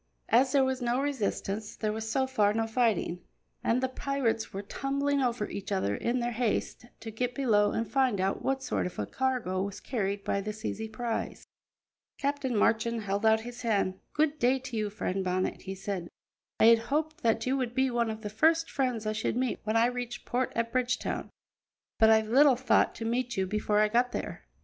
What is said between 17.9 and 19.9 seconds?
one of the first friends I should meet when I